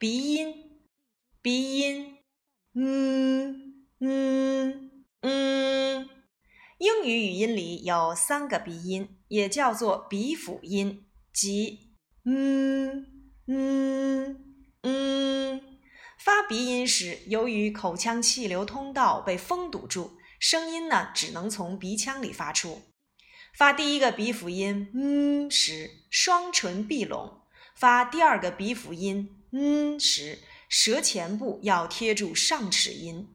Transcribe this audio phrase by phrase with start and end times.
[0.00, 0.54] 鼻音，
[1.42, 2.16] 鼻音，
[2.72, 6.08] 嗯嗯嗯。
[6.78, 11.92] 英语语音里有三个鼻音，也叫做鼻辅音，即
[12.24, 13.04] 嗯
[13.46, 15.60] 嗯嗯。
[16.18, 22.80] 发鼻音时，由于口腔气流通道被封堵住，声音呢只能从鼻腔里发出。
[23.54, 27.39] 发第一个鼻辅音嗯时，双唇闭拢；
[27.80, 33.28] 发第二个鼻辅音嗯时，舌前部要贴住上齿龈；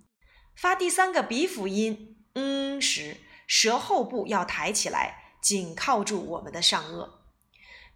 [0.55, 3.17] 发第三个鼻辅音嗯时，
[3.47, 7.09] 舌后部要抬起来，紧靠住我们的上颚。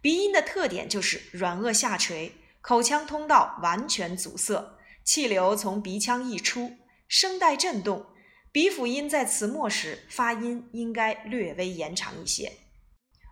[0.00, 8.06] 鼻音的特点就是软腭下垂，口腔通道完全阻塞，气流从鼻腔溢出，声带震动。
[8.50, 12.54] 鼻辅音在词末时发音应该略微延长一些。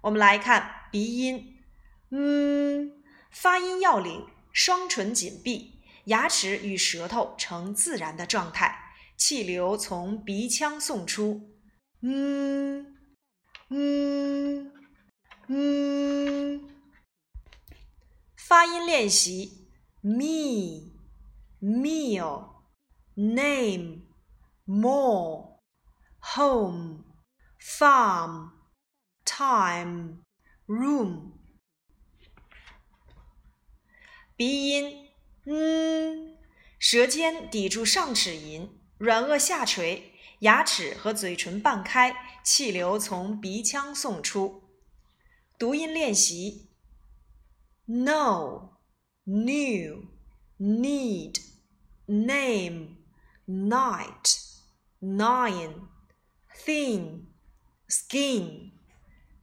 [0.05, 1.57] 我们来看鼻音，
[2.13, 2.98] 嗯，
[3.31, 11.51] 发音要领：双唇紧闭，牙齿与舌头呈自然的状态，气流从鼻腔送出。
[12.03, 12.97] 嗯
[13.71, 14.73] 嗯
[15.49, 16.69] 嗯。
[18.37, 19.69] 发音练习
[20.03, 20.93] ：me、
[21.61, 22.63] meal、
[23.15, 24.09] name。
[24.71, 25.63] more,
[26.37, 27.03] home,
[27.59, 28.51] farm,
[29.25, 30.19] time,
[30.67, 31.38] room。
[34.39, 35.09] 鼻音，
[35.47, 36.37] 嗯，
[36.79, 44.63] 舌尖抵住上齿龈，软腭下垂，牙齿和嘴唇半开，气流从鼻腔送出。
[45.59, 46.69] 读音练习
[47.87, 48.79] ：no
[49.25, 50.05] new,
[50.57, 51.41] need,
[52.07, 52.97] name,
[53.45, 54.47] night。
[55.01, 55.87] Nine,
[56.65, 57.27] thin,
[57.89, 58.73] skin。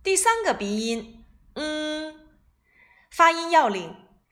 [0.03, 2.13] 第三个鼻音，嗯，
[3.09, 3.95] 发音要领：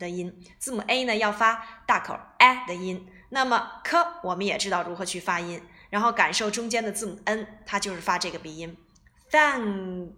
[0.00, 3.06] 的音，字母 a 呢要发大口 a 的音。
[3.28, 8.76] 那么 k 我们也知道如何去发音，然后感受中间的字母 n，它就是发这个鼻音
[9.30, 10.14] thank。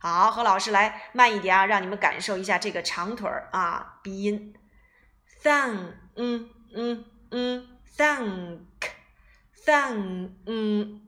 [0.00, 4.54] 好，和老师来慢一点啊，让你们感受一下这个长腿儿啊鼻音
[5.42, 7.66] thank，嗯嗯嗯
[7.96, 8.68] thank，thank，
[10.44, 11.00] 嗯。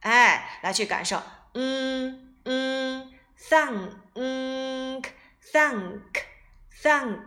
[0.00, 1.22] 哎，来去感受，
[1.54, 5.00] 嗯嗯 thank 嗯
[5.52, 6.24] thank
[6.82, 7.20] Thank，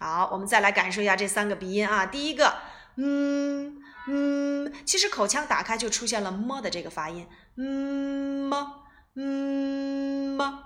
[0.00, 2.04] 好，我们再来感受一下这三个鼻音啊。
[2.04, 2.54] 第一个，
[2.96, 8.82] 嗯嗯，其实口腔打开就出现了么的这个发音，嗯么，
[9.14, 10.64] 嗯么。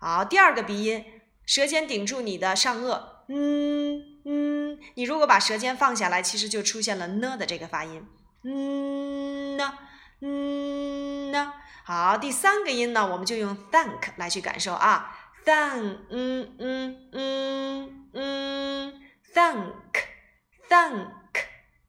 [0.00, 1.04] 好，第二个鼻音，
[1.46, 8.04] 舌尖顶住你的上颚，嗯嗯，你如果把舌尖放下来，其实就出现了呢的这个发音，
[8.42, 9.74] 嗯呢。
[10.22, 19.00] 嗯呢，好，第三个音呢，我们就用 thank 来去感受啊，thank，嗯嗯嗯嗯
[19.34, 21.08] ，thank，thank，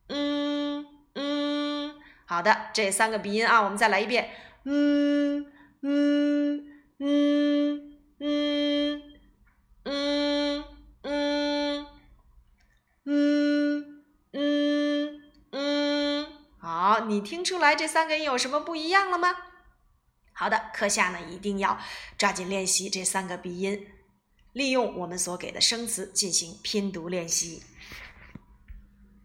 [0.07, 0.85] 嗯
[1.15, 1.95] 嗯，
[2.25, 4.29] 好的，这三个鼻音啊，我们再来一遍，
[4.65, 5.45] 嗯
[5.81, 6.65] 嗯
[6.99, 9.03] 嗯嗯
[9.83, 10.63] 嗯嗯
[11.11, 12.21] 嗯。
[17.07, 19.35] 你听出来这三个音有什么不一样了吗？
[20.41, 21.79] 好的，课下呢一定要
[22.17, 23.85] 抓紧练习这三个鼻音，
[24.53, 27.61] 利用我们所给的生词进行拼读练习。